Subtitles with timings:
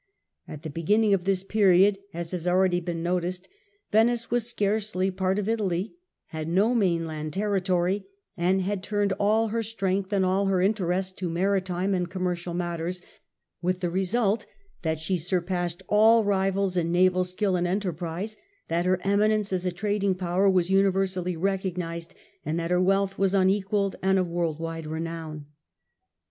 [0.47, 3.47] At the beginning of this period, as has already been noticed,
[3.91, 5.93] Venice was scarcely part of Italy,
[6.29, 11.29] had no mainland territory and had turned all her strength and all her interest to
[11.29, 13.03] maritime and commercial matters;
[13.61, 14.47] with the result
[14.81, 18.35] that she surpassed all rivals in naval skill and enterprise,
[18.69, 23.35] that her eminence as a trading power was universally recognised, and that her wealth was
[23.35, 25.45] un equalled and of world wide renown.